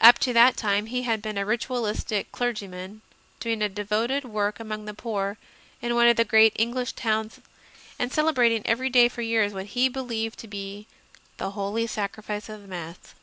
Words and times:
Up 0.00 0.20
to 0.20 0.32
that 0.34 0.56
time 0.56 0.86
he 0.86 1.02
had 1.02 1.20
been 1.20 1.36
a 1.36 1.44
Ritualistic 1.44 2.30
clergyman, 2.30 3.02
doing 3.40 3.60
a 3.60 3.68
devoted 3.68 4.24
work 4.24 4.60
among 4.60 4.84
the 4.84 4.94
poor 4.94 5.36
in 5.82 5.96
one 5.96 6.06
of 6.06 6.16
the 6.16 6.24
great 6.24 6.52
Eng 6.54 6.72
lish 6.74 6.92
towns 6.92 7.40
and 7.98 8.12
celebrating 8.12 8.64
every 8.64 8.88
day 8.88 9.08
for 9.08 9.22
years 9.22 9.52
what 9.52 9.66
he 9.74 9.88
believed 9.88 10.38
to 10.38 10.46
be 10.46 10.86
the 11.38 11.50
Holy 11.58 11.88
Sacrifice 11.88 12.48
of 12.48 12.62
the 12.62 12.68
Mass. 12.68 13.16